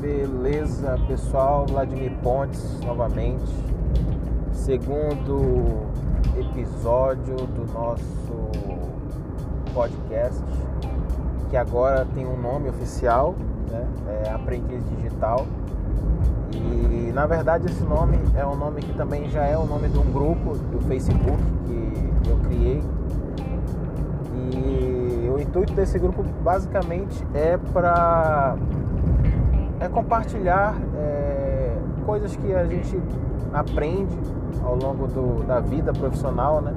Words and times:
Beleza, 0.00 0.98
pessoal, 1.08 1.64
Vladimir 1.66 2.12
Pontes 2.22 2.78
novamente. 2.80 3.50
Segundo 4.52 5.86
episódio 6.38 7.36
do 7.36 7.72
nosso 7.72 8.02
podcast, 9.72 10.44
que 11.48 11.56
agora 11.56 12.06
tem 12.14 12.26
um 12.26 12.38
nome 12.38 12.68
oficial, 12.68 13.34
né? 13.70 13.86
É 14.24 14.30
Aprendiz 14.30 14.84
Digital. 14.90 15.46
E 16.52 17.10
na 17.12 17.24
verdade 17.24 17.64
esse 17.66 17.82
nome 17.82 18.18
é 18.36 18.44
um 18.44 18.56
nome 18.56 18.82
que 18.82 18.92
também 18.92 19.30
já 19.30 19.46
é 19.46 19.56
o 19.56 19.64
nome 19.64 19.88
de 19.88 19.98
um 19.98 20.12
grupo 20.12 20.58
do 20.58 20.80
Facebook 20.82 21.42
que 22.22 22.28
eu 22.28 22.36
criei. 22.40 22.82
E 24.54 25.28
o 25.28 25.40
intuito 25.40 25.72
desse 25.72 25.98
grupo 25.98 26.22
basicamente 26.42 27.26
é 27.34 27.56
para 27.72 28.56
é 29.80 29.88
compartilhar 29.88 30.76
é, 30.96 31.76
coisas 32.04 32.36
que 32.36 32.54
a 32.54 32.64
gente 32.64 33.00
aprende 33.52 34.16
ao 34.62 34.76
longo 34.76 35.06
do, 35.08 35.44
da 35.44 35.60
vida 35.60 35.92
profissional, 35.92 36.60
né? 36.60 36.72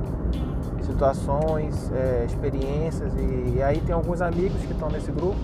situações, 0.82 1.92
é, 1.94 2.26
experiências 2.26 3.14
e, 3.16 3.56
e, 3.56 3.64
aí 3.64 3.80
tem 3.82 3.94
alguns 3.94 4.22
amigos 4.22 4.62
que 4.66 4.72
estão 4.72 4.90
nesse 4.90 5.12
grupo 5.12 5.40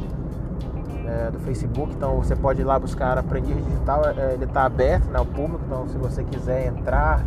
é, 1.05 1.31
do 1.31 1.39
Facebook, 1.39 1.93
então 1.93 2.17
você 2.17 2.35
pode 2.35 2.61
ir 2.61 2.63
lá 2.63 2.77
buscar 2.77 3.17
Aprendiz 3.17 3.55
Digital, 3.65 4.03
é, 4.05 4.33
ele 4.33 4.45
está 4.45 4.63
aberto 4.65 5.05
né, 5.09 5.17
ao 5.17 5.25
público, 5.25 5.61
então 5.65 5.87
se 5.87 5.97
você 5.97 6.23
quiser 6.23 6.67
entrar, 6.67 7.25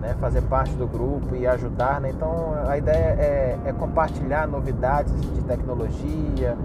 né, 0.00 0.14
fazer 0.20 0.42
parte 0.42 0.74
do 0.74 0.86
grupo 0.86 1.34
e 1.34 1.46
ajudar, 1.46 2.00
né, 2.00 2.10
então 2.10 2.54
a 2.66 2.76
ideia 2.76 3.16
é, 3.18 3.58
é 3.64 3.72
compartilhar 3.72 4.46
novidades 4.46 5.14
de 5.20 5.42
tecnologia, 5.42 6.56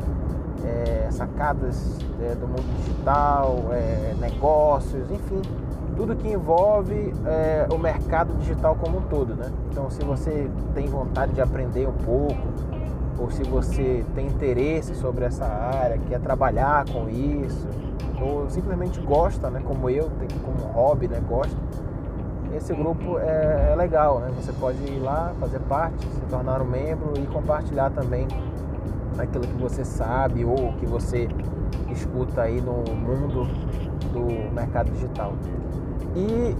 é, 0.63 1.07
sacadas 1.11 1.97
é, 2.21 2.35
do 2.35 2.47
mundo 2.47 2.77
digital, 2.77 3.65
é, 3.71 4.13
negócios, 4.19 5.09
enfim, 5.09 5.41
tudo 5.95 6.15
que 6.15 6.27
envolve 6.27 7.13
é, 7.25 7.67
o 7.71 7.77
mercado 7.77 8.33
digital 8.37 8.75
como 8.75 8.99
um 8.99 9.01
todo, 9.01 9.35
né? 9.35 9.51
Então, 9.69 9.89
se 9.89 10.03
você 10.03 10.49
tem 10.73 10.87
vontade 10.87 11.33
de 11.33 11.41
aprender 11.41 11.87
um 11.87 11.93
pouco, 11.93 12.41
ou 13.19 13.29
se 13.29 13.43
você 13.43 14.03
tem 14.15 14.27
interesse 14.27 14.95
sobre 14.95 15.25
essa 15.25 15.45
área, 15.45 15.97
quer 16.09 16.19
trabalhar 16.19 16.85
com 16.89 17.09
isso, 17.09 17.67
ou 18.19 18.49
simplesmente 18.49 18.99
gosta, 19.01 19.49
né? 19.49 19.61
Como 19.63 19.89
eu, 19.89 20.09
como 20.43 20.71
hobby, 20.73 21.07
né? 21.07 21.21
Gosta. 21.27 21.55
Esse 22.55 22.73
grupo 22.73 23.17
é, 23.19 23.69
é 23.71 23.75
legal, 23.75 24.19
né? 24.19 24.31
Você 24.35 24.51
pode 24.53 24.77
ir 24.83 24.99
lá, 24.99 25.33
fazer 25.39 25.59
parte, 25.61 26.05
se 26.05 26.21
tornar 26.29 26.61
um 26.61 26.65
membro 26.65 27.13
e 27.17 27.25
compartilhar 27.27 27.89
também 27.91 28.27
aquilo 29.17 29.45
que 29.45 29.61
você 29.61 29.85
sabe 29.85 30.43
ou 30.43 30.73
que 30.73 30.85
você 30.85 31.27
escuta 31.89 32.41
aí 32.41 32.61
no 32.61 32.83
mundo 32.95 33.45
do 34.11 34.53
mercado 34.53 34.91
digital. 34.91 35.33
E 36.15 36.55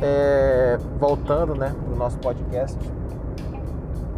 é, 0.00 0.78
voltando 0.98 1.54
né, 1.54 1.74
para 1.84 1.94
o 1.94 1.96
nosso 1.96 2.18
podcast, 2.18 2.78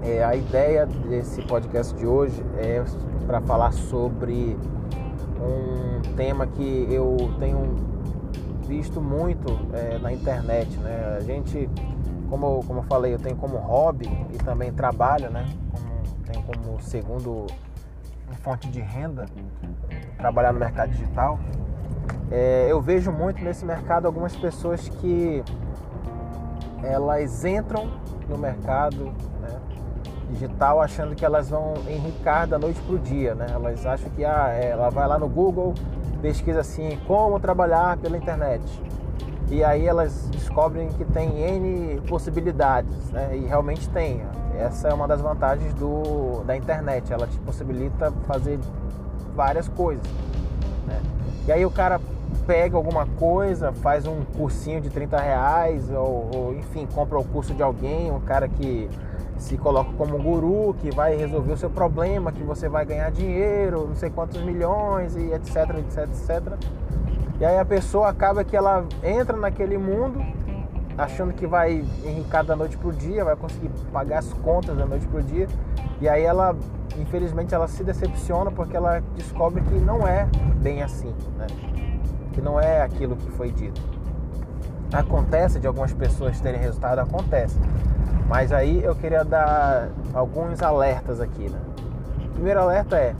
é, 0.03 0.23
a 0.23 0.37
ideia 0.37 0.87
desse 0.87 1.41
podcast 1.43 1.95
de 1.95 2.07
hoje 2.07 2.45
é 2.59 2.85
para 3.27 3.41
falar 3.41 3.73
sobre 3.73 4.57
um 5.41 6.15
tema 6.15 6.47
que 6.47 6.87
eu 6.91 7.17
tenho 7.39 7.94
visto 8.67 9.01
muito 9.01 9.47
é, 9.73 9.99
na 9.99 10.13
internet. 10.13 10.77
Né? 10.79 11.17
A 11.19 11.21
gente, 11.21 11.69
como, 12.29 12.65
como 12.65 12.81
eu 12.81 12.85
falei, 12.85 13.15
eu 13.15 13.19
tenho 13.19 13.37
como 13.37 13.57
hobby 13.57 14.09
e 14.33 14.39
também 14.39 14.73
trabalho, 14.73 15.31
né? 15.31 15.47
Como, 15.71 16.25
tenho 16.25 16.45
como 16.45 16.81
segundo 16.83 17.47
fonte 18.43 18.69
de 18.69 18.81
renda 18.81 19.27
trabalhar 20.19 20.53
no 20.53 20.59
mercado 20.59 20.91
digital. 20.91 21.39
É, 22.31 22.67
eu 22.69 22.81
vejo 22.81 23.13
muito 23.13 23.43
nesse 23.43 23.65
mercado 23.65 24.07
algumas 24.07 24.35
pessoas 24.37 24.89
que 24.89 25.43
elas 26.83 27.45
entram 27.45 27.89
no 28.29 28.37
mercado 28.37 29.05
né, 29.41 29.61
digital 30.31 30.81
achando 30.81 31.15
que 31.15 31.25
elas 31.25 31.49
vão 31.49 31.75
enricar 31.89 32.47
da 32.47 32.59
noite 32.59 32.81
para 32.83 32.95
o 32.95 32.99
dia, 32.99 33.35
né? 33.35 33.47
Elas 33.51 33.87
acham 33.87 34.11
que 34.11 34.25
ah, 34.25 34.51
é, 34.51 34.71
ela 34.71 34.91
vai 34.91 35.07
lá 35.07 35.19
no 35.19 35.29
Google, 35.29 35.75
pesquisa 36.25 36.61
assim 36.61 36.99
como 37.07 37.39
trabalhar 37.39 37.99
pela 37.99 38.17
internet 38.17 38.63
e 39.51 39.63
aí 39.63 39.87
elas 39.87 40.27
descobrem 40.31 40.89
que 40.89 41.05
tem 41.05 41.39
N 41.39 42.01
possibilidades, 42.09 43.11
né? 43.11 43.37
E 43.37 43.45
realmente 43.45 43.87
tem. 43.91 44.23
Essa 44.59 44.89
é 44.89 44.95
uma 44.95 45.07
das 45.07 45.21
vantagens 45.21 45.75
do, 45.75 46.43
da 46.45 46.57
internet, 46.57 47.13
ela 47.13 47.27
te 47.27 47.39
possibilita 47.41 48.11
fazer 48.27 48.59
várias 49.37 49.69
coisas. 49.69 50.03
Né? 50.87 50.99
E 51.47 51.53
aí 51.53 51.67
o 51.67 51.71
cara 51.71 52.01
pega 52.47 52.75
alguma 52.75 53.05
coisa, 53.05 53.71
faz 53.73 54.07
um 54.07 54.25
cursinho 54.37 54.81
de 54.81 54.89
30 54.89 55.21
reais, 55.21 55.91
ou, 55.91 56.31
ou, 56.35 56.55
enfim, 56.55 56.89
compra 56.95 57.19
o 57.19 57.25
curso 57.25 57.53
de 57.53 57.63
alguém, 57.63 58.11
um 58.11 58.21
cara 58.21 58.49
que 58.49 58.89
se 59.45 59.59
coloca 59.59 59.93
como 59.99 60.17
um 60.17 60.23
guru, 60.23 60.75
que 60.81 60.91
vai 60.91 61.15
resolver 61.17 61.53
o 61.53 61.57
seu 61.57 61.69
problema, 61.69 62.33
que 62.33 62.43
você 62.43 62.67
vai 62.67 62.87
ganhar 62.87 63.11
dinheiro, 63.11 63.87
não 63.89 63.95
sei 63.95 64.09
quantos 64.09 64.43
milhões, 64.43 65.15
e 65.17 65.33
etc, 65.33 65.57
etc, 65.79 66.09
etc. 66.09 66.55
E 67.39 67.45
aí 67.45 67.59
a 67.59 67.65
pessoa 67.65 68.09
acaba 68.09 68.43
que 68.43 68.57
ela 68.57 68.87
entra 69.03 69.37
naquele 69.37 69.77
mundo 69.77 70.19
achando 70.97 71.35
que 71.35 71.47
vai 71.47 71.85
enricar 72.05 72.43
da 72.43 72.57
noite 72.57 72.79
pro 72.79 72.91
dia, 72.91 73.23
vai 73.23 73.37
conseguir 73.37 73.69
pagar 73.93 74.21
as 74.21 74.33
contas 74.33 74.77
da 74.79 74.87
noite 74.87 75.07
pro 75.09 75.23
dia. 75.23 75.47
E 76.01 76.09
aí 76.09 76.23
ela, 76.23 76.57
infelizmente, 76.97 77.55
ela 77.55 77.69
se 77.69 77.85
decepciona 77.85 78.51
porque 78.51 78.75
ela 78.75 79.03
descobre 79.15 79.61
que 79.61 79.75
não 79.75 80.07
é 80.07 80.27
bem 80.63 80.83
assim, 80.83 81.13
né? 81.37 81.47
que 82.33 82.41
não 82.41 82.59
é 82.59 82.81
aquilo 82.81 83.15
que 83.15 83.31
foi 83.33 83.51
dito. 83.51 83.81
Acontece 84.91 85.61
de 85.61 85.67
algumas 85.67 85.93
pessoas 85.93 86.41
terem 86.41 86.61
resultado, 86.61 87.01
acontece. 87.01 87.59
Mas 88.29 88.53
aí 88.53 88.83
eu 88.83 88.95
queria 88.95 89.25
dar 89.25 89.89
alguns 90.13 90.63
alertas 90.63 91.21
aqui, 91.21 91.49
né? 91.49 91.59
O 92.27 92.29
primeiro 92.35 92.61
alerta 92.61 92.97
é 92.97 93.15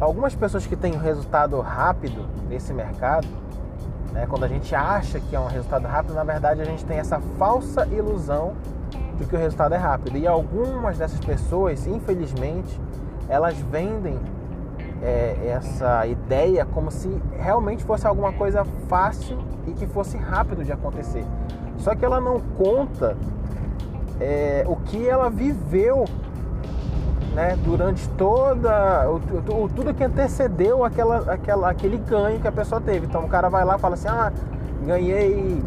algumas 0.00 0.34
pessoas 0.34 0.66
que 0.66 0.76
têm 0.76 0.96
resultado 0.96 1.60
rápido 1.60 2.24
nesse 2.48 2.72
mercado, 2.72 3.26
né, 4.12 4.26
quando 4.28 4.44
a 4.44 4.48
gente 4.48 4.74
acha 4.74 5.20
que 5.20 5.34
é 5.34 5.40
um 5.40 5.46
resultado 5.46 5.86
rápido, 5.86 6.14
na 6.14 6.24
verdade 6.24 6.60
a 6.62 6.64
gente 6.64 6.84
tem 6.84 6.98
essa 6.98 7.20
falsa 7.38 7.86
ilusão 7.88 8.54
de 9.16 9.26
que 9.26 9.34
o 9.34 9.38
resultado 9.38 9.74
é 9.74 9.78
rápido. 9.78 10.16
E 10.16 10.26
algumas 10.26 10.96
dessas 10.96 11.20
pessoas, 11.20 11.86
infelizmente, 11.86 12.80
elas 13.28 13.58
vendem 13.58 14.18
é, 15.02 15.36
essa 15.48 16.06
ideia 16.06 16.64
como 16.64 16.90
se 16.90 17.10
realmente 17.36 17.84
fosse 17.84 18.06
alguma 18.06 18.32
coisa 18.32 18.64
fácil 18.88 19.38
e 19.66 19.72
que 19.72 19.86
fosse 19.86 20.16
rápido 20.16 20.64
de 20.64 20.72
acontecer. 20.72 21.24
Só 21.76 21.94
que 21.94 22.04
ela 22.04 22.20
não 22.20 22.40
conta 22.40 23.16
é, 24.20 24.64
o 24.66 24.76
que 24.76 25.08
ela 25.08 25.30
viveu 25.30 26.04
né, 27.34 27.56
durante 27.64 28.08
toda 28.10 29.08
o, 29.08 29.16
o, 29.64 29.68
tudo 29.68 29.94
que 29.94 30.02
antecedeu 30.02 30.84
aquela, 30.84 31.32
aquela, 31.32 31.70
aquele 31.70 31.96
ganho 31.98 32.40
que 32.40 32.48
a 32.48 32.52
pessoa 32.52 32.80
teve. 32.80 33.06
Então 33.06 33.24
o 33.24 33.28
cara 33.28 33.48
vai 33.48 33.64
lá 33.64 33.76
e 33.76 33.78
fala 33.78 33.94
assim, 33.94 34.08
ah, 34.08 34.32
ganhei 34.84 35.62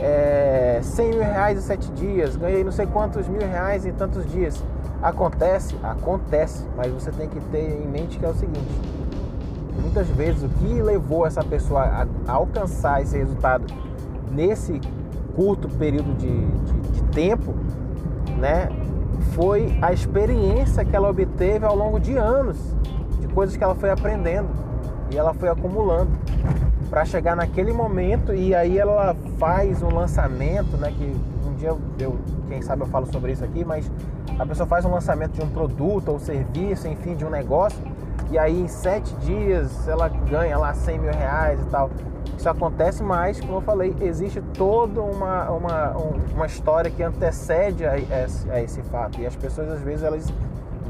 é, 0.00 0.80
100 0.82 1.08
mil 1.10 1.20
reais 1.20 1.58
em 1.58 1.62
sete 1.62 1.90
dias, 1.92 2.36
ganhei 2.36 2.64
não 2.64 2.72
sei 2.72 2.86
quantos 2.86 3.26
mil 3.28 3.40
reais 3.40 3.86
em 3.86 3.92
tantos 3.92 4.26
dias. 4.30 4.62
Acontece? 5.02 5.74
Acontece, 5.82 6.66
mas 6.76 6.92
você 6.92 7.10
tem 7.10 7.28
que 7.28 7.40
ter 7.46 7.82
em 7.82 7.86
mente 7.86 8.18
que 8.18 8.24
é 8.24 8.28
o 8.28 8.34
seguinte: 8.34 8.68
muitas 9.80 10.06
vezes 10.08 10.42
o 10.42 10.48
que 10.48 10.82
levou 10.82 11.26
essa 11.26 11.42
pessoa 11.42 11.82
a, 11.82 12.06
a 12.28 12.32
alcançar 12.32 13.00
esse 13.00 13.16
resultado 13.16 13.64
nesse 14.30 14.78
curto 15.34 15.68
período 15.68 16.14
de, 16.18 16.28
de, 16.28 16.80
de 16.90 16.99
tempo, 17.12 17.54
né, 18.38 18.68
foi 19.32 19.78
a 19.82 19.92
experiência 19.92 20.84
que 20.84 20.94
ela 20.94 21.08
obteve 21.08 21.64
ao 21.64 21.76
longo 21.76 22.00
de 22.00 22.16
anos, 22.16 22.56
de 23.20 23.28
coisas 23.28 23.56
que 23.56 23.62
ela 23.62 23.74
foi 23.74 23.90
aprendendo 23.90 24.48
e 25.10 25.16
ela 25.16 25.34
foi 25.34 25.48
acumulando 25.48 26.10
para 26.88 27.04
chegar 27.04 27.36
naquele 27.36 27.72
momento. 27.72 28.34
E 28.34 28.54
aí 28.54 28.78
ela 28.78 29.14
faz 29.38 29.82
um 29.82 29.94
lançamento, 29.94 30.76
né, 30.76 30.92
que 30.96 31.16
um 31.46 31.54
dia 31.54 31.74
eu, 31.98 32.16
quem 32.48 32.62
sabe 32.62 32.82
eu 32.82 32.86
falo 32.86 33.06
sobre 33.06 33.32
isso 33.32 33.44
aqui, 33.44 33.64
mas 33.64 33.90
a 34.38 34.46
pessoa 34.46 34.66
faz 34.66 34.84
um 34.84 34.90
lançamento 34.90 35.32
de 35.32 35.42
um 35.42 35.48
produto 35.48 36.08
ou 36.08 36.18
serviço, 36.18 36.88
enfim, 36.88 37.14
de 37.14 37.24
um 37.24 37.30
negócio, 37.30 37.80
e 38.30 38.38
aí 38.38 38.60
em 38.60 38.68
sete 38.68 39.14
dias 39.16 39.88
ela 39.88 40.08
ganha 40.08 40.56
lá 40.56 40.72
100 40.72 40.98
mil 40.98 41.12
reais 41.12 41.60
e 41.60 41.64
tal. 41.66 41.90
Isso 42.36 42.48
acontece 42.48 43.02
mais, 43.02 43.40
como 43.40 43.54
eu 43.56 43.60
falei, 43.60 43.94
existe 44.00 44.40
toda 44.56 45.02
uma, 45.02 45.50
uma, 45.50 45.96
uma 46.34 46.46
história 46.46 46.90
que 46.90 47.02
antecede 47.02 47.84
a 47.84 47.98
esse, 47.98 48.50
a 48.50 48.62
esse 48.62 48.82
fato. 48.84 49.20
E 49.20 49.26
as 49.26 49.36
pessoas 49.36 49.68
às 49.70 49.80
vezes 49.80 50.04
elas 50.04 50.32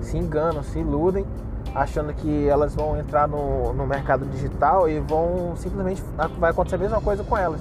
se 0.02 0.16
enganam, 0.16 0.62
se 0.62 0.78
iludem, 0.78 1.26
achando 1.74 2.12
que 2.12 2.48
elas 2.48 2.74
vão 2.74 2.96
entrar 2.96 3.26
no, 3.26 3.72
no 3.72 3.86
mercado 3.86 4.24
digital 4.26 4.88
e 4.88 5.00
vão 5.00 5.54
simplesmente 5.56 6.02
vai 6.38 6.50
acontecer 6.50 6.76
a 6.76 6.78
mesma 6.78 7.00
coisa 7.00 7.24
com 7.24 7.36
elas, 7.36 7.60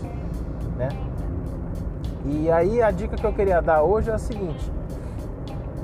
né? 0.78 0.90
E 2.26 2.52
aí 2.52 2.82
a 2.82 2.92
dica 2.92 3.16
que 3.16 3.26
eu 3.26 3.34
queria 3.34 3.62
dar 3.62 3.82
hoje 3.82 4.10
é 4.10 4.14
a 4.14 4.18
seguinte: 4.18 4.72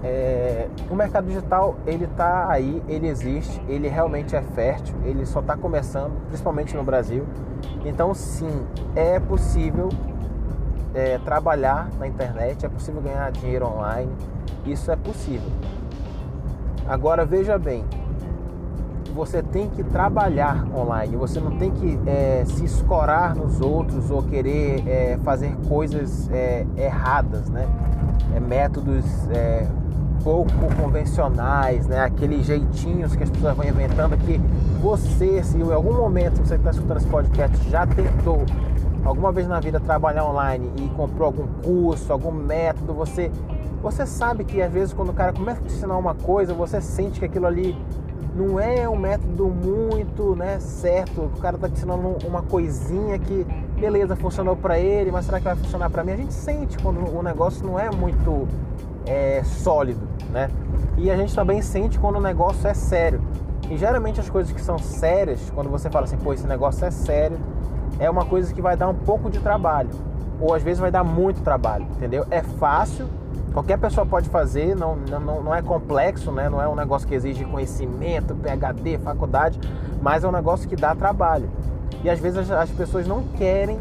é, 0.06 0.68
o 0.88 0.96
mercado 0.96 1.26
digital 1.26 1.76
ele 1.88 2.06
está 2.06 2.48
aí, 2.48 2.80
ele 2.88 3.08
existe, 3.08 3.60
ele 3.68 3.88
realmente 3.88 4.36
é 4.36 4.42
fértil, 4.42 4.96
ele 5.04 5.26
só 5.26 5.40
está 5.40 5.58
começando, 5.58 6.12
principalmente 6.28 6.76
no 6.76 6.84
Brasil. 6.84 7.26
Então 7.84 8.14
sim, 8.14 8.68
é 8.96 9.20
possível 9.20 9.90
é, 10.94 11.18
trabalhar 11.26 11.90
na 11.98 12.08
internet, 12.08 12.64
é 12.64 12.70
possível 12.70 13.02
ganhar 13.02 13.32
dinheiro 13.32 13.66
online, 13.66 14.12
isso 14.64 14.92
é 14.92 14.96
possível. 14.96 15.50
Agora 16.88 17.26
veja 17.26 17.58
bem, 17.58 17.84
você 19.16 19.42
tem 19.42 19.72
que 19.72 19.84
trabalhar 19.84 20.68
online, 20.72 21.16
você 21.16 21.40
não 21.40 21.58
tem 21.58 21.72
que 21.72 22.00
é, 22.06 22.44
se 22.46 22.64
escorar 22.64 23.36
nos 23.36 23.60
outros 23.60 24.12
ou 24.12 24.22
querer 24.22 24.88
é, 24.88 25.18
fazer 25.24 25.56
coisas 25.68 26.30
é, 26.30 26.64
erradas, 26.78 27.50
né? 27.50 27.68
É, 28.36 28.40
métodos 28.40 29.06
é, 29.32 29.68
pouco 30.26 30.52
convencionais, 30.82 31.86
né? 31.86 32.00
Aqueles 32.00 32.48
jeitinhos 32.48 33.16
que 33.16 33.22
as 33.22 33.30
pessoas 33.30 33.56
vão 33.56 33.64
inventando 33.64 34.18
que 34.18 34.42
você, 34.82 35.44
se 35.44 35.56
em 35.56 35.72
algum 35.72 35.94
momento 35.94 36.44
você 36.44 36.56
está 36.56 36.72
escutando 36.72 36.98
esse 36.98 37.06
podcast 37.06 37.70
já 37.70 37.86
tentou 37.86 38.44
alguma 39.06 39.32
vez 39.32 39.48
na 39.48 39.60
vida 39.60 39.80
trabalhar 39.80 40.26
online 40.26 40.72
e 40.78 40.90
comprou 40.90 41.28
algum 41.28 41.46
curso, 41.62 42.12
algum 42.12 42.32
método, 42.32 42.92
você 42.92 43.32
você 43.84 44.04
sabe 44.08 44.44
que 44.44 44.64
às 44.64 44.74
vezes 44.74 44.96
quando 44.96 45.10
o 45.10 45.14
cara 45.14 45.32
começa 45.32 45.62
a 45.62 45.64
te 45.64 45.72
ensinar 45.72 45.96
uma 45.96 46.16
coisa, 46.16 46.56
você 46.56 46.82
sente 46.82 47.20
que 47.20 47.26
aquilo 47.26 47.46
ali 47.46 47.78
não 48.36 48.60
é 48.60 48.90
um 48.90 48.98
método 48.98 49.48
muito 49.48 50.36
né, 50.36 50.60
certo. 50.60 51.22
O 51.22 51.40
cara 51.40 51.56
está 51.56 51.70
te 51.70 51.76
ensinando 51.76 52.18
uma 52.26 52.42
coisinha 52.42 53.20
que, 53.20 53.46
beleza, 53.80 54.16
funcionou 54.16 54.56
para 54.56 54.80
ele, 54.80 55.12
mas 55.12 55.26
será 55.26 55.38
que 55.38 55.46
vai 55.46 55.56
funcionar 55.56 55.92
para 55.92 56.04
mim? 56.04 56.14
A 56.14 56.18
gente 56.18 56.34
sente 56.34 56.80
quando 56.80 57.16
o 57.16 57.22
negócio 57.22 57.66
não 57.66 57.80
é 57.80 57.92
muito 57.92 58.48
é, 59.06 59.44
sólido, 59.44 60.08
né? 60.32 60.50
E 60.98 61.12
a 61.12 61.16
gente 61.16 61.34
também 61.36 61.62
sente 61.62 62.00
quando 62.00 62.18
o 62.18 62.22
negócio 62.22 62.68
é 62.68 62.74
sério. 62.74 63.22
E 63.70 63.78
geralmente 63.78 64.20
as 64.20 64.30
coisas 64.30 64.54
que 64.54 64.62
são 64.62 64.78
sérias, 64.78 65.52
quando 65.54 65.70
você 65.70 65.90
fala 65.90 66.06
assim, 66.06 66.18
pô, 66.18 66.34
esse 66.34 66.48
negócio 66.48 66.86
é 66.86 66.92
sério, 66.92 67.38
é 68.00 68.10
uma 68.10 68.26
coisa 68.26 68.54
que 68.54 68.62
vai 68.62 68.78
dar 68.78 68.88
um 68.88 68.96
pouco 68.96 69.30
de 69.30 69.40
trabalho. 69.40 69.90
Ou 70.40 70.54
às 70.54 70.62
vezes 70.62 70.80
vai 70.80 70.92
dar 70.92 71.04
muito 71.04 71.42
trabalho, 71.42 71.86
entendeu? 71.96 72.26
É 72.30 72.42
fácil, 72.42 73.08
Qualquer 73.56 73.78
pessoa 73.78 74.06
pode 74.06 74.28
fazer, 74.28 74.76
não, 74.76 74.98
não, 74.98 75.42
não 75.42 75.56
é 75.56 75.62
complexo, 75.62 76.30
né? 76.30 76.50
não 76.50 76.62
é 76.62 76.68
um 76.68 76.76
negócio 76.76 77.08
que 77.08 77.16
exige 77.16 77.46
conhecimento, 77.46 78.36
PhD, 78.36 78.98
faculdade, 78.98 79.58
mas 80.02 80.26
é 80.26 80.28
um 80.28 80.32
negócio 80.34 80.68
que 80.68 80.76
dá 80.76 80.94
trabalho. 80.94 81.50
E 82.04 82.10
às 82.10 82.20
vezes 82.20 82.52
as, 82.52 82.70
pessoas 82.72 83.08
não 83.08 83.24
querem 83.24 83.80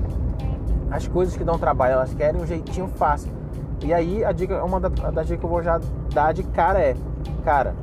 as 0.92 1.08
coisas 1.08 1.36
que 1.36 1.42
dão 1.42 1.58
trabalho, 1.58 1.94
elas 1.94 2.14
querem 2.14 2.40
um 2.40 2.46
jeitinho 2.46 2.86
fácil. 2.86 3.32
E 3.84 3.92
aí 3.92 4.24
a 4.24 4.32
dica, 4.32 4.64
uma 4.64 4.80
das 4.80 4.92
da 4.92 5.22
dicas 5.22 5.38
que 5.38 5.44
eu 5.44 5.50
vou 5.50 5.62
já 5.62 5.78
dar 6.12 6.32
de 6.32 6.42
cara 6.42 6.80
é, 6.80 6.96
cara, 7.44 7.74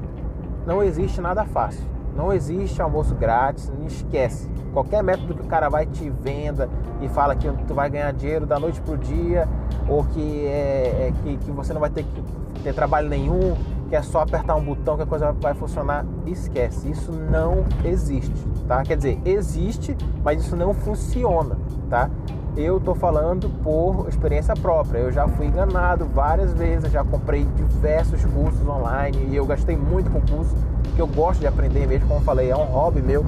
não 0.66 0.82
existe 0.82 1.22
nada 1.22 1.46
fácil. 1.46 1.86
Não 2.16 2.34
existe 2.34 2.82
almoço 2.82 3.16
grátis, 3.16 3.70
não 3.70 3.86
esquece. 3.86 4.50
Qualquer 4.74 5.04
método 5.04 5.36
que 5.36 5.42
o 5.42 5.46
cara 5.46 5.70
vai 5.70 5.86
te 5.86 6.10
venda 6.10 6.68
e 7.02 7.08
fala 7.08 7.36
que 7.36 7.48
tu 7.68 7.74
vai 7.74 7.90
ganhar 7.90 8.12
dinheiro 8.14 8.46
da 8.46 8.60
noite 8.60 8.82
pro 8.82 8.98
dia, 8.98 9.48
ou 9.88 10.04
que, 10.04 10.46
é, 10.48 11.08
é, 11.08 11.14
que, 11.24 11.38
que 11.38 11.52
você 11.52 11.72
não 11.72 11.80
vai 11.80 11.90
ter 11.90 12.04
que 12.04 12.24
ter 12.64 12.74
trabalho 12.74 13.08
nenhum, 13.08 13.56
que 13.88 13.96
é 13.96 14.02
só 14.02 14.22
apertar 14.22 14.56
um 14.56 14.64
botão 14.64 14.98
que 14.98 15.04
a 15.04 15.06
coisa 15.06 15.32
vai 15.34 15.54
funcionar, 15.54 16.06
esquece. 16.26 16.90
Isso 16.90 17.12
não 17.12 17.64
existe, 17.84 18.34
tá? 18.68 18.84
Quer 18.84 18.98
dizer, 18.98 19.22
existe, 19.24 19.96
mas 20.24 20.42
isso 20.42 20.56
não 20.56 20.74
funciona, 20.74 21.58
tá? 21.90 22.10
Eu 22.56 22.80
tô 22.82 22.94
falando 22.94 23.50
por 23.64 24.08
experiência 24.10 24.54
própria. 24.56 25.00
Eu 25.00 25.12
já 25.12 25.28
fui 25.28 25.46
enganado 25.46 26.06
várias 26.06 26.54
vezes, 26.54 26.92
já 26.92 27.04
comprei 27.04 27.46
diversos 27.56 28.26
cursos 28.26 28.68
online 28.68 29.30
e 29.30 29.36
eu 29.36 29.46
gastei 29.46 29.78
muito 29.78 30.12
com 30.12 30.20
curso 30.22 30.56
que 30.96 31.02
eu 31.02 31.08
gosto 31.08 31.40
de 31.40 31.48
aprender 31.48 31.88
mesmo, 31.88 32.08
como 32.08 32.20
eu 32.20 32.24
falei, 32.24 32.52
é 32.52 32.56
um 32.56 32.66
hobby 32.66 33.02
meu. 33.02 33.26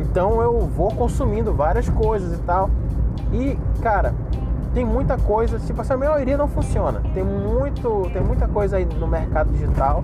Então 0.00 0.40
eu 0.40 0.60
vou 0.60 0.90
consumindo 0.92 1.52
várias 1.52 1.88
coisas 1.88 2.38
e 2.38 2.42
tal. 2.42 2.70
E, 3.32 3.58
cara, 3.82 4.14
tem 4.72 4.84
muita 4.84 5.18
coisa, 5.18 5.58
tipo 5.58 5.80
assim, 5.80 5.92
a 5.92 5.96
maioria 5.96 6.36
não 6.36 6.48
funciona. 6.48 7.02
Tem 7.12 7.24
muito, 7.24 8.08
tem 8.12 8.22
muita 8.22 8.48
coisa 8.48 8.78
aí 8.78 8.84
no 8.84 9.06
mercado 9.06 9.50
digital, 9.52 10.02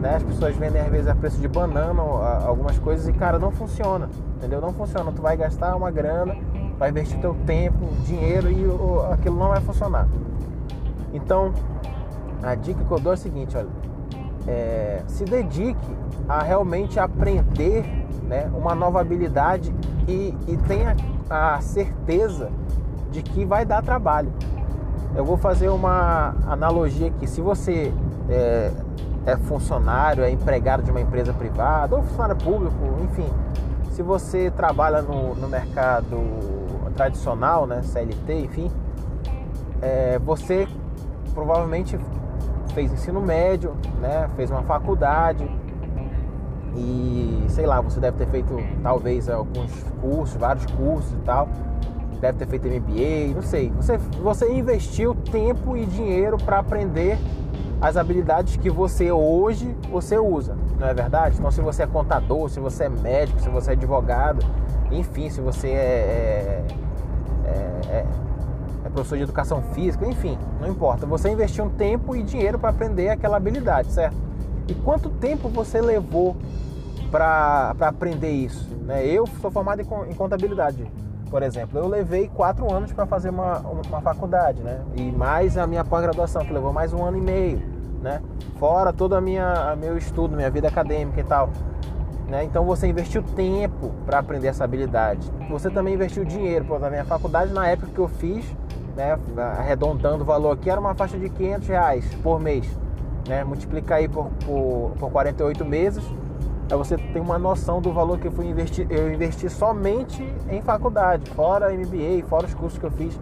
né? 0.00 0.16
As 0.16 0.22
pessoas 0.22 0.56
vendem 0.56 0.80
às 0.80 0.88
vezes 0.88 1.08
a 1.08 1.14
preço 1.14 1.40
de 1.40 1.48
banana 1.48 2.02
algumas 2.44 2.78
coisas 2.78 3.06
e 3.08 3.12
cara, 3.12 3.38
não 3.38 3.50
funciona. 3.50 4.08
Entendeu? 4.36 4.60
Não 4.60 4.72
funciona. 4.72 5.10
Tu 5.12 5.20
vai 5.22 5.36
gastar 5.36 5.76
uma 5.76 5.90
grana, 5.90 6.36
vai 6.78 6.90
investir 6.90 7.18
teu 7.20 7.34
tempo, 7.46 7.86
dinheiro 8.04 8.50
e 8.50 8.64
aquilo 9.12 9.36
não 9.36 9.48
vai 9.48 9.60
funcionar. 9.60 10.06
Então, 11.12 11.52
a 12.42 12.54
dica 12.54 12.84
que 12.84 12.90
eu 12.90 13.00
dou 13.00 13.12
é 13.12 13.14
a 13.14 13.18
seguinte, 13.18 13.56
olha, 13.56 13.68
é, 14.46 15.02
se 15.06 15.24
dedique 15.24 15.96
a 16.28 16.42
realmente 16.42 17.00
aprender 17.00 17.84
né, 18.22 18.50
uma 18.54 18.74
nova 18.74 19.00
habilidade 19.00 19.74
e, 20.06 20.34
e 20.46 20.56
tenha 20.68 20.96
a 21.28 21.60
certeza 21.60 22.50
de 23.10 23.22
que 23.22 23.44
vai 23.44 23.64
dar 23.64 23.82
trabalho. 23.82 24.32
Eu 25.16 25.24
vou 25.24 25.36
fazer 25.36 25.68
uma 25.68 26.34
analogia 26.46 27.08
aqui. 27.08 27.26
Se 27.26 27.40
você 27.40 27.92
é, 28.28 28.70
é 29.26 29.36
funcionário, 29.36 30.22
é 30.22 30.30
empregado 30.30 30.82
de 30.82 30.90
uma 30.90 31.00
empresa 31.00 31.32
privada 31.32 31.96
ou 31.96 32.02
funcionário 32.02 32.36
público, 32.36 32.76
enfim, 33.02 33.28
se 33.90 34.02
você 34.02 34.50
trabalha 34.50 35.02
no, 35.02 35.34
no 35.34 35.48
mercado 35.48 36.16
tradicional, 36.98 37.64
né, 37.64 37.80
CLT, 37.82 38.40
enfim, 38.40 38.70
é, 39.80 40.18
você 40.18 40.66
provavelmente 41.32 41.96
fez 42.74 42.92
ensino 42.92 43.20
médio, 43.20 43.76
né, 44.00 44.28
fez 44.34 44.50
uma 44.50 44.62
faculdade 44.64 45.48
e 46.76 47.44
sei 47.48 47.66
lá, 47.66 47.80
você 47.80 48.00
deve 48.00 48.18
ter 48.18 48.26
feito 48.26 48.56
talvez 48.82 49.28
alguns 49.28 49.72
cursos, 50.00 50.36
vários 50.36 50.66
cursos 50.66 51.12
e 51.12 51.22
tal 51.22 51.48
deve 52.20 52.36
ter 52.36 52.48
feito 52.48 52.66
MBA, 52.66 53.32
não 53.32 53.42
sei. 53.42 53.70
Você, 53.76 53.96
você 53.96 54.52
investiu 54.52 55.14
tempo 55.14 55.76
e 55.76 55.86
dinheiro 55.86 56.36
para 56.36 56.58
aprender 56.58 57.16
as 57.80 57.96
habilidades 57.96 58.56
que 58.56 58.68
você 58.68 59.12
hoje 59.12 59.76
você 59.88 60.18
usa, 60.18 60.56
não 60.80 60.88
é 60.88 60.92
verdade? 60.92 61.36
Então, 61.38 61.48
se 61.50 61.60
você 61.60 61.84
é 61.84 61.86
contador, 61.86 62.48
se 62.48 62.58
você 62.58 62.84
é 62.84 62.88
médico, 62.88 63.40
se 63.40 63.48
você 63.48 63.70
é 63.70 63.72
advogado, 63.74 64.44
enfim, 64.90 65.30
se 65.30 65.40
você 65.40 65.68
é, 65.68 65.70
é, 65.72 66.66
é, 67.88 68.04
é 68.84 68.88
professor 68.88 69.16
de 69.16 69.24
educação 69.24 69.62
física, 69.74 70.06
enfim, 70.06 70.38
não 70.60 70.68
importa. 70.68 71.06
Você 71.06 71.30
investiu 71.30 71.64
um 71.64 71.70
tempo 71.70 72.14
e 72.14 72.22
dinheiro 72.22 72.58
para 72.58 72.70
aprender 72.70 73.10
aquela 73.10 73.36
habilidade, 73.36 73.92
certo? 73.92 74.16
E 74.66 74.74
quanto 74.74 75.08
tempo 75.10 75.48
você 75.48 75.80
levou 75.80 76.36
para 77.10 77.74
aprender 77.80 78.30
isso? 78.30 78.68
Né? 78.82 79.06
Eu 79.06 79.26
sou 79.40 79.50
formado 79.50 79.80
em 79.80 80.14
contabilidade 80.14 80.86
por 81.30 81.42
exemplo, 81.42 81.78
eu 81.78 81.86
levei 81.86 82.28
quatro 82.28 82.72
anos 82.72 82.92
para 82.92 83.06
fazer 83.06 83.30
uma, 83.30 83.58
uma 83.58 84.00
faculdade, 84.00 84.62
né? 84.62 84.80
E 84.96 85.02
mais 85.12 85.58
a 85.58 85.66
minha 85.66 85.84
pós-graduação, 85.84 86.44
que 86.44 86.52
levou 86.52 86.72
mais 86.72 86.92
um 86.92 87.04
ano 87.04 87.18
e 87.18 87.20
meio, 87.20 87.62
né? 88.00 88.22
Fora 88.58 88.92
todo 88.92 89.14
a 89.14 89.20
meu 89.76 89.96
estudo, 89.96 90.34
minha 90.34 90.50
vida 90.50 90.68
acadêmica 90.68 91.20
e 91.20 91.24
tal. 91.24 91.50
Né? 92.28 92.44
Então 92.44 92.64
você 92.64 92.86
investiu 92.86 93.22
tempo 93.22 93.90
para 94.04 94.18
aprender 94.18 94.48
essa 94.48 94.64
habilidade. 94.64 95.30
Você 95.48 95.70
também 95.70 95.94
investiu 95.94 96.24
dinheiro. 96.24 96.64
Pô, 96.64 96.78
na 96.78 96.90
minha 96.90 97.04
faculdade, 97.04 97.52
na 97.52 97.66
época 97.66 97.90
que 97.92 97.98
eu 97.98 98.08
fiz, 98.08 98.44
né, 98.94 99.18
arredondando 99.58 100.22
o 100.22 100.26
valor 100.26 100.52
aqui, 100.52 100.68
era 100.68 100.78
uma 100.78 100.94
faixa 100.94 101.18
de 101.18 101.28
500 101.28 101.68
reais 101.68 102.14
por 102.22 102.38
mês. 102.38 102.66
Né? 103.26 103.42
Multiplica 103.44 103.94
aí 103.94 104.08
por, 104.08 104.26
por, 104.44 104.92
por 104.98 105.10
48 105.10 105.64
meses, 105.64 106.04
Aí 106.70 106.76
você 106.76 106.98
tem 106.98 107.22
uma 107.22 107.38
noção 107.38 107.80
do 107.80 107.90
valor 107.92 108.18
que 108.18 108.26
eu 108.26 108.32
fui 108.32 108.46
investir. 108.46 108.86
Eu 108.90 109.10
investi 109.10 109.48
somente 109.48 110.22
em 110.50 110.60
faculdade, 110.60 111.30
fora 111.30 111.72
MBA, 111.72 112.26
fora 112.28 112.46
os 112.46 112.52
cursos 112.52 112.78
que 112.78 112.84
eu 112.84 112.90
fiz. 112.90 113.18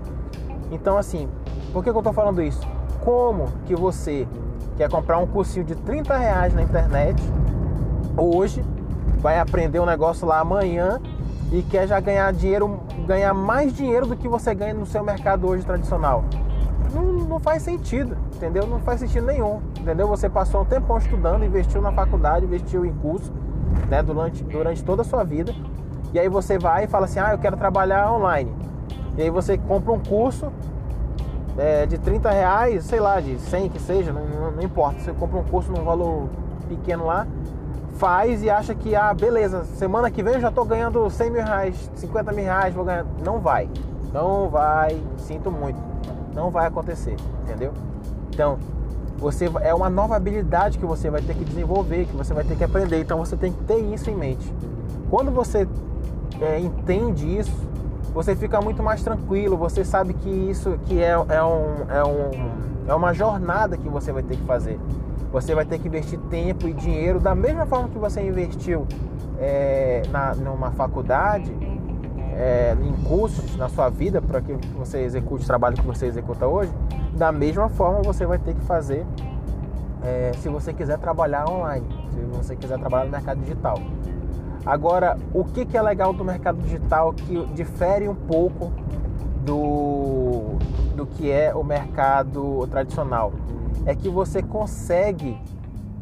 Então, 0.73 0.99
assim, 0.99 1.29
por 1.73 1.85
que, 1.85 1.91
que 1.91 1.97
eu 1.97 2.01
estou 2.01 2.13
falando 2.13 2.43
isso? 2.43 2.67
Como 3.05 3.47
que 3.65 3.77
você 3.77 4.27
quer 4.77 4.91
comprar 4.91 5.19
um 5.19 5.29
cursinho 5.29 5.65
de 5.65 5.77
30 5.77 6.17
reais 6.17 6.53
na 6.55 6.63
internet 6.63 7.23
hoje, 8.17 8.65
vai 9.27 9.41
aprender 9.41 9.81
um 9.81 9.85
negócio 9.85 10.25
lá 10.25 10.39
amanhã 10.39 11.01
e 11.51 11.61
quer 11.61 11.89
já 11.89 11.99
ganhar 11.99 12.33
dinheiro, 12.33 12.79
ganhar 13.09 13.35
mais 13.35 13.73
dinheiro 13.73 14.07
do 14.07 14.17
que 14.17 14.29
você 14.29 14.55
ganha 14.55 14.73
no 14.73 14.87
seu 14.87 15.03
mercado 15.03 15.49
hoje 15.49 15.67
tradicional? 15.67 16.25
Não, 16.95 17.03
não 17.03 17.41
faz 17.41 17.65
sentido, 17.65 18.17
entendeu? 18.37 18.69
Não 18.69 18.79
faz 18.79 19.01
sentido 19.01 19.27
nenhum, 19.27 19.61
entendeu? 19.81 20.07
Você 20.07 20.29
passou 20.29 20.63
um 20.63 20.65
tempão 20.65 20.97
estudando, 20.97 21.45
investiu 21.45 21.83
na 21.83 21.91
faculdade, 21.91 22.47
investiu 22.47 22.87
em 22.87 22.93
curso, 22.93 23.33
né, 23.91 24.01
durante, 24.01 24.45
durante 24.45 24.85
toda 24.85 25.03
a 25.03 25.05
sua 25.05 25.25
vida. 25.25 25.53
E 26.15 26.21
aí 26.21 26.29
você 26.29 26.57
vai 26.57 26.85
e 26.85 26.87
fala 26.87 27.07
assim: 27.07 27.19
ah, 27.19 27.33
eu 27.33 27.39
quero 27.39 27.57
trabalhar 27.57 28.13
online. 28.13 28.55
E 29.19 29.23
aí 29.23 29.31
você 29.31 29.59
compra 29.59 29.93
um 29.93 29.99
curso 29.99 30.53
é, 31.59 31.85
de 31.85 31.99
30 31.99 32.31
reais, 32.31 32.85
sei 32.85 33.01
lá, 33.01 33.19
de 33.19 33.41
100 33.41 33.71
que 33.71 33.83
seja, 33.83 34.13
não, 34.13 34.25
não, 34.25 34.53
não, 34.53 34.63
importa. 34.63 35.01
Você 35.01 35.13
compra 35.13 35.41
um 35.41 35.45
curso 35.45 35.73
num 35.73 35.83
valor 35.83 36.29
pequeno 36.69 37.07
lá, 37.07 37.27
faz 37.97 38.43
e 38.43 38.51
acha 38.51 38.75
que, 38.75 38.95
ah, 38.95 39.13
beleza, 39.13 39.65
semana 39.77 40.11
que 40.11 40.23
vem 40.23 40.35
eu 40.35 40.41
já 40.41 40.49
estou 40.49 40.65
ganhando 40.65 41.09
100 41.09 41.31
mil 41.31 41.43
reais, 41.43 41.91
50 41.95 42.33
mil 42.33 42.45
reais, 42.45 42.75
vou 42.75 42.85
ganhar. 42.85 43.05
Não 43.25 43.41
vai, 43.41 43.69
não 44.13 44.49
vai, 44.49 45.01
sinto 45.19 45.51
muito, 45.51 45.79
não 46.35 46.51
vai 46.51 46.67
acontecer, 46.67 47.17
entendeu? 47.43 47.73
Então, 48.31 48.59
você 49.19 49.51
é 49.63 49.75
uma 49.75 49.89
nova 49.89 50.17
habilidade 50.17 50.79
que 50.79 50.85
você 50.85 51.09
vai 51.09 51.23
ter 51.23 51.35
que 51.35 51.45
desenvolver, 51.45 52.05
que 52.05 52.17
você 52.17 52.35
vai 52.35 52.45
ter 52.45 52.57
que 52.57 52.65
aprender. 52.65 53.01
Então 53.01 53.19
você 53.19 53.37
tem 53.37 53.53
que 53.53 53.63
ter 53.65 53.79
isso 53.79 54.11
em 54.11 54.15
mente. 54.15 54.53
Quando 55.09 55.31
você 55.31 55.67
é, 56.41 56.59
entende 56.59 57.39
isso, 57.39 57.53
você 58.13 58.37
fica 58.37 58.61
muito 58.61 58.83
mais 58.83 59.03
tranquilo. 59.03 59.57
Você 59.57 59.85
sabe 59.85 60.13
que 60.15 60.29
isso 60.29 60.79
que 60.85 61.03
é, 61.03 61.13
é, 61.13 61.43
um, 61.43 61.91
é, 61.91 62.05
um, 62.05 62.51
é 62.89 62.95
uma 62.95 63.15
jornada 63.15 63.77
que 63.77 63.89
você 63.89 64.13
vai 64.13 64.23
ter 64.23 64.37
que 64.37 64.45
fazer. 64.45 64.79
Você 65.37 65.55
vai 65.55 65.67
ter 65.67 65.79
que 65.79 65.87
investir 65.87 66.19
tempo 66.31 66.67
e 66.67 66.73
dinheiro 66.73 67.21
da 67.21 67.35
mesma 67.35 67.67
forma 67.67 67.91
que 67.91 67.99
você 67.99 68.23
investiu 68.23 68.87
é, 69.39 70.01
na, 70.11 70.35
numa 70.35 70.71
faculdade, 70.71 71.55
é, 72.35 72.75
em 72.81 72.95
cursos 73.07 73.55
na 73.55 73.69
sua 73.69 73.91
vida 73.91 74.23
para 74.23 74.41
que 74.41 74.55
você 74.75 75.01
execute 75.01 75.45
o 75.45 75.47
trabalho 75.47 75.77
que 75.77 75.87
você 75.87 76.07
executa 76.07 76.47
hoje. 76.47 76.73
Da 77.13 77.31
mesma 77.33 77.69
forma 77.69 78.01
você 78.01 78.25
vai 78.25 78.39
ter 78.39 78.55
que 78.55 78.63
fazer 78.63 79.05
é, 80.03 80.33
se 80.39 80.49
você 80.49 80.73
quiser 80.73 80.99
trabalhar 80.99 81.47
online, 81.51 81.87
se 82.15 82.21
você 82.35 82.57
quiser 82.57 82.79
trabalhar 82.79 83.05
no 83.05 83.11
mercado 83.11 83.39
digital. 83.39 83.79
Agora, 84.65 85.19
o 85.35 85.45
que, 85.45 85.67
que 85.67 85.77
é 85.77 85.83
legal 85.83 86.15
do 86.15 86.25
mercado 86.25 86.63
digital 86.63 87.13
que 87.13 87.45
difere 87.49 88.09
um 88.09 88.15
pouco 88.15 88.73
do, 89.45 90.57
do 90.97 91.05
que 91.05 91.31
é 91.31 91.55
o 91.55 91.63
mercado 91.63 92.67
tradicional? 92.69 93.35
É 93.87 93.95
que 93.95 94.09
você 94.09 94.43
consegue 94.43 95.41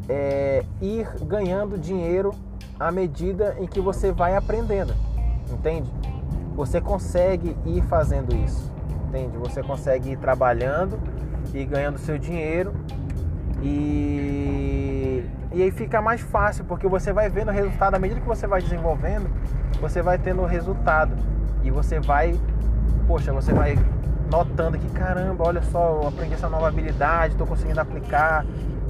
é, 0.09 0.65
ir 0.81 1.07
ganhando 1.23 1.77
dinheiro 1.77 2.33
à 2.79 2.91
medida 2.91 3.55
em 3.59 3.67
que 3.67 3.79
você 3.79 4.11
vai 4.11 4.35
aprendendo, 4.35 4.93
entende? 5.49 5.89
Você 6.55 6.81
consegue 6.81 7.55
ir 7.65 7.81
fazendo 7.83 8.35
isso, 8.35 8.71
entende? 9.07 9.37
Você 9.37 9.61
consegue 9.61 10.11
ir 10.11 10.17
trabalhando 10.17 10.99
e 11.53 11.63
ganhando 11.63 11.97
seu 11.97 12.17
dinheiro 12.17 12.73
e 13.61 15.23
e 15.55 15.63
aí 15.63 15.71
fica 15.71 16.01
mais 16.01 16.19
fácil, 16.19 16.65
porque 16.65 16.85
você 16.85 17.13
vai 17.13 17.29
vendo 17.29 17.47
o 17.47 17.51
resultado, 17.51 17.95
à 17.95 17.99
medida 17.99 18.19
que 18.19 18.27
você 18.27 18.45
vai 18.45 18.61
desenvolvendo, 18.61 19.29
você 19.79 20.01
vai 20.01 20.17
tendo 20.17 20.41
o 20.41 20.45
resultado. 20.45 21.15
E 21.63 21.71
você 21.71 21.97
vai, 21.97 22.37
poxa, 23.07 23.31
você 23.31 23.53
vai 23.53 23.77
notando 24.35 24.77
que 24.77 24.89
caramba, 24.89 25.47
olha 25.47 25.61
só, 25.61 26.01
eu 26.01 26.07
aprendi 26.09 26.33
essa 26.33 26.49
nova 26.49 26.67
habilidade, 26.67 27.33
estou 27.33 27.47
conseguindo 27.47 27.79
aplicar, 27.79 28.45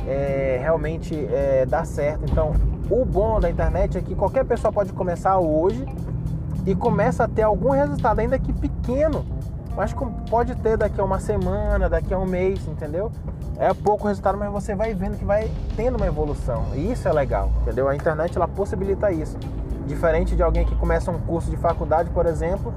é, 0.07 0.57
realmente 0.59 1.13
é, 1.31 1.65
dá 1.67 1.85
certo. 1.85 2.25
Então, 2.29 2.53
o 2.89 3.05
bom 3.05 3.39
da 3.39 3.49
internet 3.49 3.97
é 3.97 4.01
que 4.01 4.15
qualquer 4.15 4.43
pessoa 4.45 4.71
pode 4.71 4.91
começar 4.93 5.37
hoje 5.37 5.85
e 6.65 6.73
começa 6.73 7.25
a 7.25 7.27
ter 7.27 7.43
algum 7.43 7.69
resultado, 7.69 8.19
ainda 8.19 8.39
que 8.39 8.51
pequeno, 8.51 9.23
mas 9.75 9.93
pode 10.29 10.55
ter 10.55 10.77
daqui 10.77 10.99
a 10.99 11.03
uma 11.03 11.19
semana, 11.19 11.87
daqui 11.87 12.13
a 12.13 12.17
um 12.17 12.25
mês, 12.25 12.67
entendeu? 12.67 13.11
É 13.57 13.71
pouco 13.73 14.07
resultado, 14.07 14.37
mas 14.37 14.51
você 14.51 14.73
vai 14.73 14.93
vendo 14.93 15.17
que 15.17 15.25
vai 15.25 15.49
tendo 15.75 15.97
uma 15.97 16.07
evolução. 16.07 16.65
E 16.73 16.91
isso 16.91 17.07
é 17.07 17.13
legal, 17.13 17.51
entendeu? 17.61 17.87
A 17.87 17.95
internet 17.95 18.35
ela 18.35 18.47
possibilita 18.47 19.11
isso. 19.11 19.37
Diferente 19.85 20.35
de 20.35 20.41
alguém 20.41 20.65
que 20.65 20.75
começa 20.75 21.11
um 21.11 21.19
curso 21.19 21.51
de 21.51 21.57
faculdade, 21.57 22.09
por 22.09 22.25
exemplo, 22.25 22.73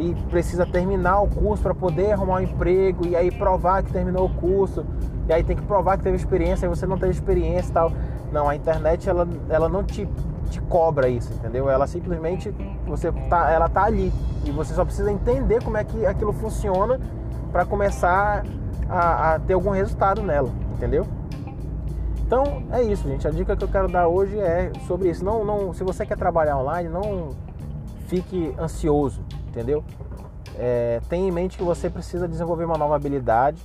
e 0.00 0.14
precisa 0.30 0.64
terminar 0.64 1.20
o 1.20 1.28
curso 1.28 1.62
para 1.62 1.74
poder 1.74 2.12
arrumar 2.12 2.36
um 2.36 2.40
emprego 2.40 3.06
e 3.06 3.14
aí 3.14 3.30
provar 3.30 3.82
que 3.82 3.92
terminou 3.92 4.26
o 4.26 4.30
curso, 4.30 4.84
e 5.28 5.32
aí 5.32 5.44
tem 5.44 5.54
que 5.54 5.62
provar 5.62 5.98
que 5.98 6.04
teve 6.04 6.16
experiência, 6.16 6.64
e 6.64 6.68
você 6.68 6.86
não 6.86 6.98
teve 6.98 7.12
experiência 7.12 7.70
e 7.70 7.72
tal. 7.72 7.92
Não, 8.32 8.48
a 8.48 8.56
internet 8.56 9.08
ela, 9.08 9.28
ela 9.50 9.68
não 9.68 9.84
te 9.84 10.08
te 10.48 10.60
cobra 10.62 11.08
isso, 11.08 11.32
entendeu? 11.32 11.70
Ela 11.70 11.86
simplesmente 11.86 12.52
você 12.84 13.12
tá, 13.28 13.50
ela 13.50 13.68
tá 13.68 13.84
ali 13.84 14.12
e 14.44 14.50
você 14.50 14.74
só 14.74 14.84
precisa 14.84 15.10
entender 15.12 15.62
como 15.62 15.76
é 15.76 15.84
que 15.84 16.04
aquilo 16.04 16.32
funciona 16.32 16.98
para 17.52 17.64
começar 17.64 18.44
a, 18.88 19.34
a, 19.34 19.38
ter 19.38 19.54
algum 19.54 19.70
resultado 19.70 20.22
nela, 20.22 20.50
entendeu? 20.72 21.06
Então 22.26 22.64
é 22.72 22.82
isso, 22.82 23.08
gente. 23.08 23.26
A 23.26 23.30
dica 23.30 23.56
que 23.56 23.64
eu 23.64 23.68
quero 23.68 23.88
dar 23.88 24.08
hoje 24.08 24.38
é 24.38 24.72
sobre 24.86 25.08
isso. 25.08 25.24
Não, 25.24 25.44
não, 25.44 25.72
se 25.72 25.84
você 25.84 26.04
quer 26.04 26.16
trabalhar 26.16 26.58
online, 26.58 26.88
não 26.88 27.30
fique 28.06 28.52
ansioso, 28.58 29.20
entendeu? 29.50 29.84
É, 30.56 31.00
tenha 31.08 31.28
em 31.28 31.30
mente 31.30 31.58
que 31.58 31.64
você 31.64 31.90
precisa 31.90 32.26
desenvolver 32.26 32.64
uma 32.64 32.78
nova 32.78 32.96
habilidade 32.96 33.62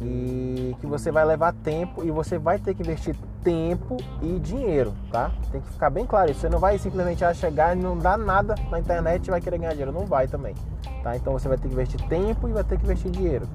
e 0.00 0.76
que 0.80 0.86
você 0.86 1.10
vai 1.10 1.24
levar 1.24 1.52
tempo 1.52 2.04
e 2.04 2.10
você 2.10 2.38
vai 2.38 2.58
ter 2.58 2.74
que 2.74 2.82
investir 2.82 3.14
tempo 3.42 3.96
e 4.22 4.38
dinheiro, 4.38 4.92
tá? 5.10 5.30
Tem 5.52 5.60
que 5.60 5.68
ficar 5.68 5.90
bem 5.90 6.06
claro 6.06 6.30
isso. 6.30 6.40
Você 6.40 6.48
não 6.48 6.58
vai 6.58 6.78
simplesmente 6.78 7.22
chegar 7.34 7.76
e 7.76 7.80
não 7.80 7.96
dar 7.96 8.18
nada 8.18 8.54
na 8.70 8.78
internet 8.78 9.26
e 9.26 9.30
vai 9.30 9.40
querer 9.40 9.58
ganhar 9.58 9.70
dinheiro. 9.70 9.92
Não 9.92 10.06
vai 10.06 10.26
também, 10.26 10.54
tá? 11.02 11.16
Então 11.16 11.32
você 11.32 11.48
vai 11.48 11.56
ter 11.56 11.68
que 11.68 11.74
investir 11.74 12.00
tempo 12.08 12.48
e 12.48 12.52
vai 12.52 12.64
ter 12.64 12.78
que 12.78 12.84
investir 12.84 13.10
dinheiro, 13.10 13.46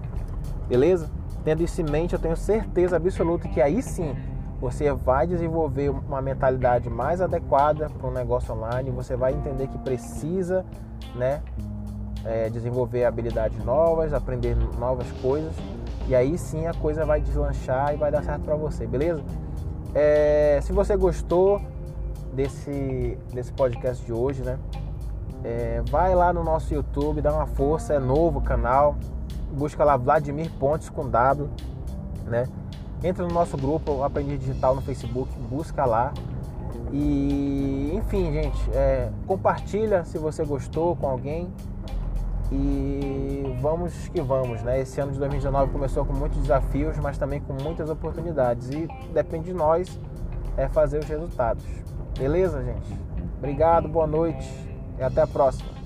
beleza? 0.67 1.09
Tendo 1.43 1.63
isso 1.63 1.81
em 1.81 1.85
mente, 1.89 2.13
eu 2.13 2.19
tenho 2.19 2.35
certeza 2.35 2.97
absoluta 2.97 3.47
que 3.47 3.61
aí 3.61 3.81
sim 3.81 4.15
você 4.59 4.91
vai 4.91 5.25
desenvolver 5.25 5.89
uma 5.89 6.21
mentalidade 6.21 6.89
mais 6.89 7.21
adequada 7.21 7.89
para 7.89 8.07
um 8.07 8.11
negócio 8.11 8.53
online. 8.53 8.91
Você 8.91 9.15
vai 9.15 9.33
entender 9.33 9.67
que 9.67 9.77
precisa, 9.77 10.65
né? 11.15 11.41
É, 12.25 12.49
desenvolver 12.49 13.05
habilidades 13.05 13.63
novas, 13.63 14.13
aprender 14.13 14.55
novas 14.77 15.09
coisas 15.21 15.53
e 16.09 16.15
aí 16.15 16.39
sim 16.39 16.65
a 16.65 16.73
coisa 16.73 17.05
vai 17.05 17.21
deslanchar 17.21 17.93
e 17.93 17.97
vai 17.97 18.11
dar 18.11 18.23
certo 18.23 18.41
para 18.41 18.55
você, 18.55 18.87
beleza? 18.87 19.23
É, 19.93 20.59
se 20.63 20.73
você 20.73 20.97
gostou 20.97 21.61
desse, 22.33 23.15
desse 23.31 23.53
podcast 23.53 24.03
de 24.03 24.11
hoje, 24.11 24.41
né? 24.41 24.57
É, 25.43 25.83
vai 25.87 26.15
lá 26.15 26.33
no 26.33 26.43
nosso 26.43 26.73
YouTube, 26.73 27.21
dá 27.21 27.31
uma 27.31 27.45
força, 27.45 27.93
é 27.93 27.99
novo 27.99 28.41
canal. 28.41 28.95
Busca 29.51 29.83
lá 29.83 29.95
Vladimir 29.97 30.51
Pontes 30.59 30.89
com 30.89 31.07
W, 31.07 31.47
né? 32.25 32.47
Entra 33.03 33.25
no 33.25 33.33
nosso 33.33 33.55
grupo 33.57 34.03
Aprendiz 34.03 34.39
Digital 34.39 34.75
no 34.75 34.81
Facebook, 34.81 35.31
busca 35.49 35.85
lá. 35.85 36.13
E 36.91 37.93
enfim, 37.93 38.31
gente, 38.31 38.69
é, 38.73 39.09
compartilha 39.25 40.03
se 40.03 40.17
você 40.17 40.43
gostou 40.43 40.95
com 40.95 41.07
alguém. 41.07 41.47
E 42.51 43.55
vamos 43.61 44.07
que 44.07 44.21
vamos, 44.21 44.63
né? 44.63 44.81
Esse 44.81 44.99
ano 44.99 45.11
de 45.11 45.19
2019 45.19 45.71
começou 45.71 46.03
com 46.03 46.13
muitos 46.13 46.39
desafios, 46.39 46.97
mas 46.97 47.17
também 47.17 47.39
com 47.39 47.53
muitas 47.53 47.89
oportunidades. 47.89 48.69
E 48.71 48.87
depende 49.13 49.45
de 49.45 49.53
nós 49.53 49.99
é 50.57 50.67
fazer 50.67 50.99
os 50.99 51.05
resultados. 51.05 51.63
Beleza, 52.17 52.61
gente? 52.63 52.99
Obrigado, 53.37 53.87
boa 53.87 54.07
noite 54.07 54.47
e 54.97 55.03
até 55.03 55.21
a 55.21 55.27
próxima. 55.27 55.78